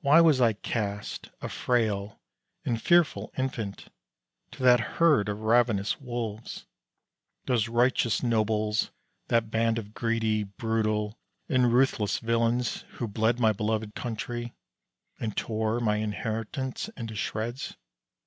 [0.00, 2.18] Why was I cast, a frail
[2.64, 3.88] and fearful infant,
[4.52, 6.64] to that herd of ravenous wolves,
[7.44, 8.92] those riotous nobles,
[9.28, 11.18] that band of greedy, brutal,
[11.50, 14.54] and ruthless villains who bled my beloved country
[15.20, 17.76] and tore my inheritance into shreds?